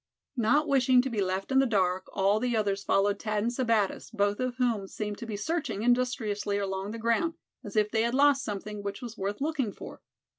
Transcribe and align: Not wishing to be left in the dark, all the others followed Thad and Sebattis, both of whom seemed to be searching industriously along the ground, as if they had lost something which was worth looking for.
Not 0.35 0.67
wishing 0.67 1.03
to 1.03 1.11
be 1.11 1.21
left 1.21 1.51
in 1.51 1.59
the 1.59 1.67
dark, 1.67 2.05
all 2.11 2.39
the 2.39 2.57
others 2.57 2.83
followed 2.83 3.21
Thad 3.21 3.43
and 3.43 3.51
Sebattis, 3.51 4.09
both 4.11 4.39
of 4.39 4.55
whom 4.55 4.87
seemed 4.87 5.19
to 5.19 5.27
be 5.27 5.37
searching 5.37 5.83
industriously 5.83 6.57
along 6.57 6.89
the 6.89 6.97
ground, 6.97 7.35
as 7.63 7.75
if 7.75 7.91
they 7.91 8.01
had 8.01 8.15
lost 8.15 8.43
something 8.43 8.81
which 8.81 9.03
was 9.03 9.15
worth 9.15 9.41
looking 9.41 9.71
for. 9.71 10.01